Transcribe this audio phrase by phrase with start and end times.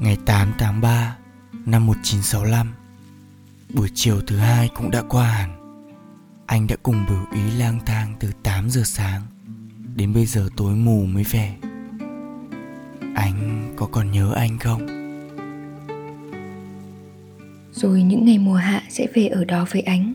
[0.00, 1.16] Ngày 8 tháng 3
[1.66, 2.72] năm 1965
[3.74, 5.56] Buổi chiều thứ hai cũng đã qua hẳn.
[6.46, 9.22] Anh đã cùng bửu ý lang thang từ 8 giờ sáng
[9.96, 11.54] Đến bây giờ tối mù mới về.
[13.14, 14.86] Anh có còn nhớ anh không?
[17.72, 20.14] Rồi những ngày mùa hạ sẽ về ở đó với anh.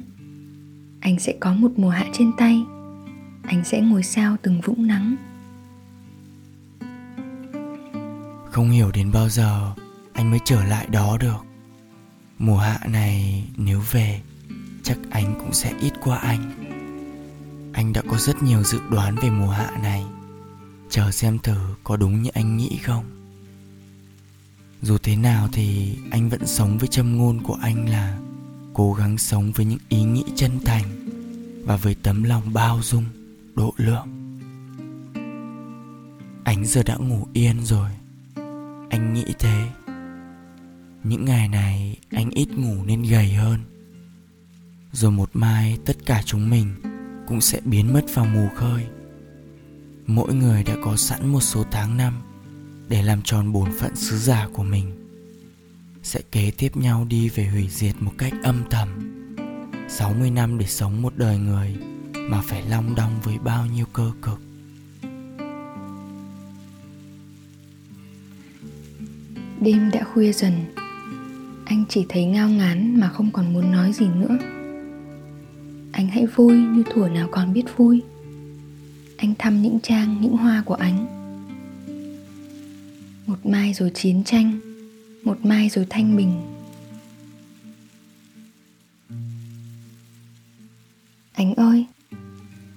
[0.99, 2.62] Anh sẽ có một mùa hạ trên tay.
[3.43, 5.15] Anh sẽ ngồi sao từng vũng nắng.
[8.55, 9.73] Không hiểu đến bao giờ
[10.13, 11.45] anh mới trở lại đó được.
[12.37, 14.21] Mùa hạ này nếu về
[14.84, 16.51] Chắc anh cũng sẽ ít qua anh.
[17.73, 20.05] Anh đã có rất nhiều dự đoán về mùa hạ này.
[20.89, 23.03] Chờ xem thử có đúng như anh nghĩ không.
[24.81, 28.17] Dù thế nào thì anh vẫn sống với châm ngôn của anh là
[28.73, 30.85] Cố gắng sống với những ý nghĩ chân thành
[31.65, 33.05] Và với tấm lòng bao dung,
[33.55, 34.07] độ lượng.
[36.43, 37.89] Anh giờ đã ngủ yên rồi.
[38.90, 39.68] Anh nghĩ thế.
[41.04, 43.60] Những ngày này, anh ít ngủ nên gầy hơn.
[44.91, 46.76] Rồi một mai, tất cả chúng mình
[47.28, 48.86] cũng sẽ biến mất vào mù khơi.
[50.08, 52.13] Mỗi người đã có sẵn một số tháng năm
[52.90, 54.91] để làm tròn bổn phận sứ giả của mình.
[56.04, 58.90] Sẽ kế tiếp nhau đi về hủy diệt một cách âm thầm.
[59.90, 61.76] 60 năm để sống một đời người
[62.16, 64.40] mà phải long đong với bao nhiêu cơ cực.
[69.66, 70.53] Đêm đã khuya dần.
[71.66, 74.38] Anh chỉ thấy ngao ngán mà không còn muốn nói gì nữa.
[75.91, 78.03] Anh hãy vui như thuở nào còn biết vui.
[79.17, 81.06] Anh thăm những trang, những hoa của anh.
[83.28, 84.59] Một mai rồi chiến tranh,
[85.23, 86.41] một mai rồi thanh bình.
[91.34, 91.85] Anh ơi,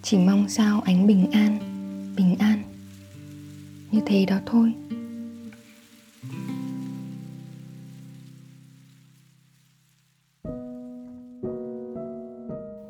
[0.03, 1.59] chỉ mong sao ánh bình an
[2.17, 2.62] bình an.
[3.91, 4.73] Như thế đó thôi.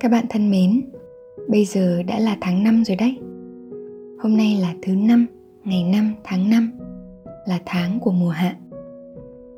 [0.08, 0.80] Các bạn thân mến,
[1.48, 3.18] bây giờ đã là tháng 5 rồi đấy.
[4.18, 5.26] Hôm nay là thứ năm,
[5.64, 6.72] ngày 5 tháng 5,
[7.46, 8.56] là tháng của mùa hạ.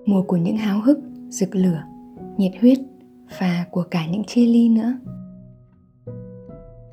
[0.06, 1.82] Mùa của những háo hức, rực lửa,
[2.36, 2.78] nhiệt huyết
[3.40, 4.92] và của cả những chia ly nữa.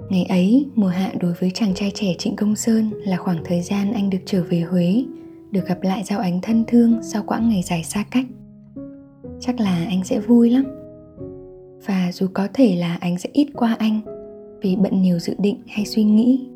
[0.10, 3.62] Ngày ấy, mùa hạ đối với chàng trai trẻ Trịnh Công Sơn là khoảng thời
[3.62, 5.04] gian anh được trở về Huế,
[5.52, 8.26] được gặp lại giao ánh thân thương sau quãng ngày dài xa cách.
[9.40, 10.66] Chắc là anh sẽ vui lắm
[11.86, 14.02] và dù có thể là anh sẽ ít qua anh
[14.62, 16.48] vì bận nhiều dự định hay suy nghĩ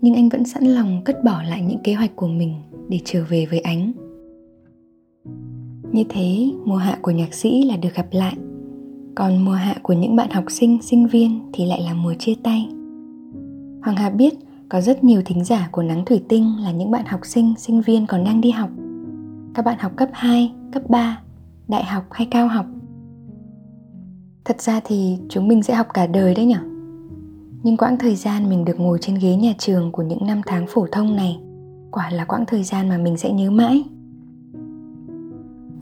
[0.00, 2.54] nhưng anh vẫn sẵn lòng cất bỏ lại những kế hoạch của mình
[2.88, 3.92] để trở về với ánh
[5.94, 8.36] như thế mùa hạ của nhạc sĩ là được gặp lại.
[9.14, 12.34] Còn mùa hạ của những bạn học sinh sinh viên thì lại là mùa chia
[12.42, 12.68] tay.
[13.82, 14.34] Hoàng hà biết
[14.68, 17.80] có rất nhiều thính giả của nắng thủy tinh là những bạn học sinh sinh
[17.80, 18.70] viên còn đang đi học.
[19.54, 21.20] Các bạn học cấp 2, cấp 3,
[21.68, 22.66] đại học hay cao học
[24.44, 26.58] thật ra thì chúng mình sẽ học cả đời đấy nhở?
[27.62, 30.66] Nhưng quãng thời gian mình được ngồi trên ghế nhà trường của những năm tháng
[30.68, 31.38] phổ thông này
[31.90, 33.84] quả là quãng thời gian mà mình sẽ nhớ mãi.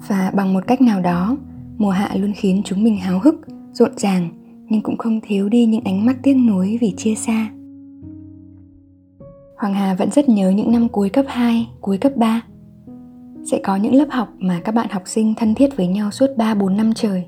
[0.09, 1.37] Và bằng một cách nào đó
[1.79, 3.35] mùa hạ luôn khiến chúng mình háo hức
[3.73, 4.29] rộn ràng
[4.69, 7.51] nhưng cũng không thiếu đi những ánh mắt tiếc nuối vì chia xa.
[9.59, 12.43] Hoàng Hà vẫn rất nhớ những năm cuối cấp 2, cuối cấp 3.
[13.45, 16.27] Sẽ có những lớp học mà các bạn học sinh thân thiết với nhau suốt
[16.37, 17.25] 3-4 năm trời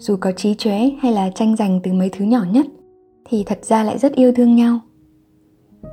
[0.00, 2.66] dù có trí chóe hay là tranh giành từ mấy thứ nhỏ nhất,
[3.24, 4.80] thì thật ra lại rất yêu thương nhau.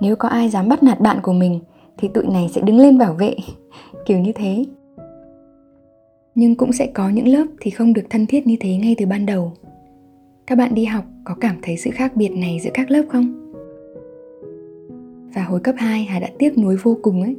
[0.01, 1.59] Nếu có ai dám bắt nạt bạn của mình,
[1.97, 3.35] thì tụi này sẽ đứng lên bảo vệ.
[4.05, 4.65] Kiểu như thế.
[6.35, 9.05] Nhưng cũng sẽ có những lớp thì không được thân thiết như thế ngay từ
[9.05, 9.53] ban đầu.
[10.47, 13.53] Các bạn đi học có cảm thấy sự khác biệt này giữa các lớp không?
[15.35, 17.35] Và hồi cấp 2 Hà đã tiếc nuối vô cùng ấy.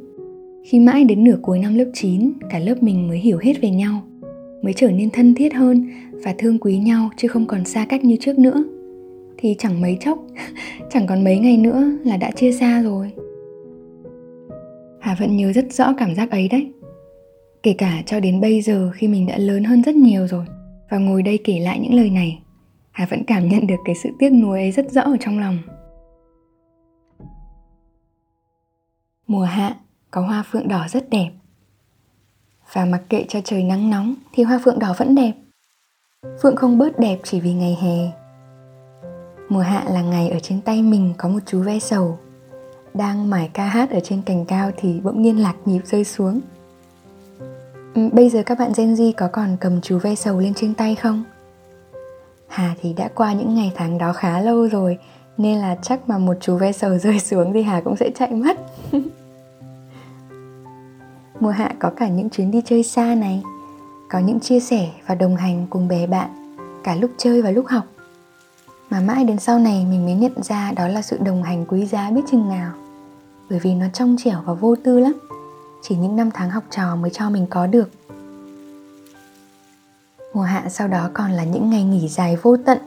[0.65, 3.69] Khi mãi đến nửa cuối năm lớp 9 Cả lớp mình mới hiểu hết về
[3.69, 4.01] nhau.
[4.61, 5.87] Mới trở nên thân thiết hơn
[6.23, 8.63] và thương quý nhau chứ không còn xa cách như trước nữa.
[9.37, 10.19] Thì chẳng mấy chốc,
[10.91, 13.11] chẳng còn mấy ngày nữa là đã chia xa rồi.
[14.99, 16.71] Hà vẫn nhớ rất rõ cảm giác ấy đấy.
[17.63, 20.45] Kể cả cho đến bây giờ khi mình đã lớn hơn rất nhiều rồi
[20.89, 22.41] và ngồi đây kể lại những lời này,
[22.91, 25.57] hà vẫn cảm nhận được cái sự tiếc nuối ấy rất rõ ở trong lòng.
[29.27, 29.75] Mùa hạ,
[30.11, 31.29] có hoa phượng đỏ rất đẹp.
[32.73, 35.33] Và mặc kệ cho trời nắng nóng, thì hoa phượng đỏ vẫn đẹp.
[36.41, 38.11] Phượng không bớt đẹp chỉ vì ngày hè.
[39.49, 42.19] Mùa hạ là ngày ở trên tay mình có một chú ve sầu.
[42.93, 46.41] Đang mải ca hát ở trên cành cao thì bỗng nhiên lạc nhịp rơi xuống.
[47.95, 50.73] Ừ, bây giờ các bạn Gen Z có còn cầm chú ve sầu lên trên
[50.73, 51.23] tay không?
[52.47, 54.97] Hà thì đã qua những ngày tháng đó khá lâu rồi,
[55.37, 58.31] Nên là chắc mà một chú ve sầu rơi xuống thì Hà cũng sẽ chạy
[58.31, 58.57] mất
[61.39, 63.43] Mùa hạ có cả những chuyến đi chơi xa này,
[64.09, 67.67] Có những chia sẻ và đồng hành cùng bè bạn, Cả lúc chơi và lúc
[67.67, 67.83] học.
[68.89, 71.85] Mà mãi đến sau này mình mới nhận ra đó là sự đồng hành quý
[71.85, 72.71] giá biết chừng nào.
[73.49, 75.13] Bởi vì nó trong trẻo và vô tư lắm,
[75.81, 77.89] Chỉ những năm tháng học trò mới cho mình có được.
[80.33, 82.77] Mùa hạ sau đó còn là những ngày nghỉ dài vô tận,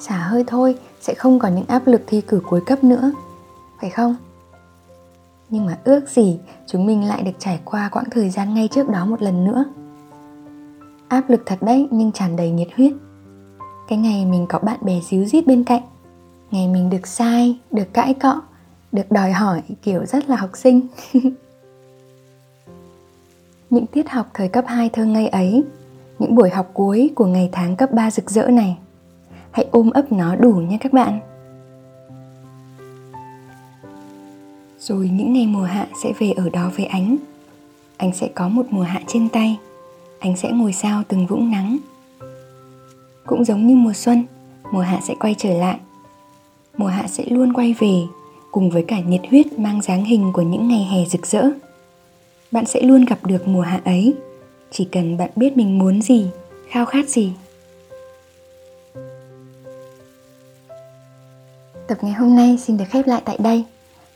[0.00, 3.12] Xả hơi thôi, sẽ không còn những áp lực thi cử cuối cấp nữa,
[3.80, 4.16] Phải không?
[5.50, 8.88] Nhưng mà ước gì chúng mình lại được trải qua quãng thời gian ngay trước
[8.88, 9.64] đó một lần nữa
[11.08, 12.92] Áp lực thật đấy nhưng tràn đầy nhiệt huyết
[13.88, 15.82] Cái ngày mình có bạn bè díu dít bên cạnh
[16.50, 18.42] Ngày mình được sai, được cãi cọ
[18.92, 20.80] Được đòi hỏi kiểu rất là học sinh
[23.70, 25.64] Những tiết học thời cấp 2 thơ ngây ấy
[26.18, 28.78] những buổi học cuối của ngày tháng cấp 3 rực rỡ này.
[29.50, 31.20] Hãy ôm ấp nó đủ nha các bạn.
[34.88, 37.16] Rồi những ngày mùa hạ sẽ về ở đó với ánh.
[37.96, 39.58] Anh sẽ có một mùa hạ trên tay.
[40.18, 41.78] Anh sẽ ngồi sao từng vũng nắng.
[43.26, 44.24] Cũng giống như mùa xuân,
[44.72, 45.78] mùa hạ sẽ quay trở lại.
[46.76, 47.94] Mùa hạ sẽ luôn quay về
[48.50, 51.50] cùng với cả nhiệt huyết mang dáng hình của những ngày hè rực rỡ.
[52.50, 54.14] Bạn sẽ luôn gặp được mùa hạ ấy
[54.70, 56.26] chỉ cần bạn biết mình muốn gì
[56.68, 57.32] khao khát gì
[61.88, 63.64] Tập ngày hôm nay xin được khép lại tại đây.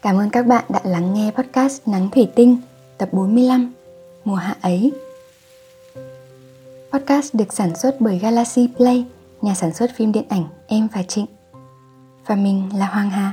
[0.03, 2.57] Cảm ơn các bạn đã lắng nghe podcast Nắng Thủy Tinh
[2.99, 3.73] tập 45
[4.25, 4.93] Mùa hạ ấy.
[6.93, 9.05] Podcast được sản xuất bởi Galaxy Play,
[9.43, 11.27] nhà sản xuất phim điện ảnh Em và Trịnh.
[12.27, 13.33] Và mình là Hoàng Hà.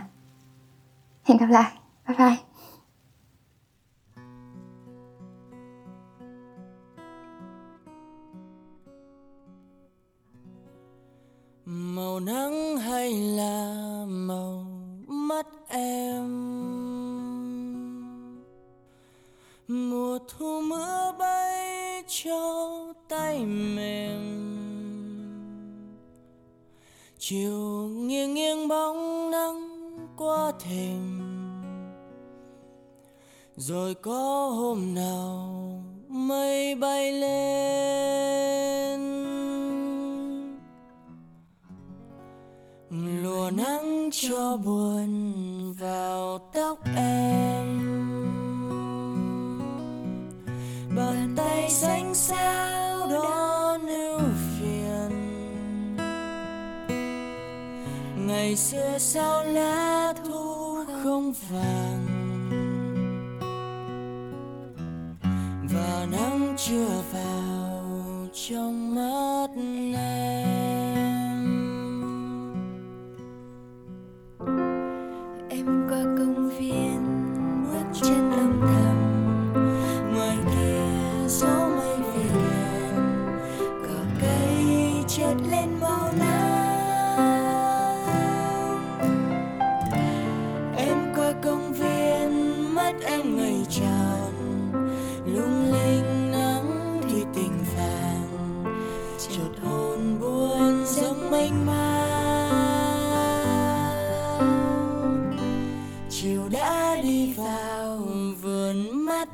[1.24, 1.72] Hẹn gặp lại.
[2.08, 2.38] Bye bye.
[11.66, 13.75] màu nắng hay là
[14.08, 14.76] màu
[15.27, 16.27] mắt em.
[19.68, 24.47] Mùa thu mưa bay cho tay mềm
[27.19, 29.79] chiều nghiêng nghiêng bóng nắng
[30.18, 31.21] qua thềm.
[33.56, 35.53] Rồi có hôm nào
[36.07, 38.26] mây bay lên.
[44.19, 47.68] Cho buồn vào tóc em.
[50.96, 54.19] Bàn tay xanh xao đó nưu
[54.60, 55.12] phiền.
[58.28, 62.17] Ngày xưa sao lá thu không vàng?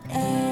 [0.10, 0.43] Chiều đã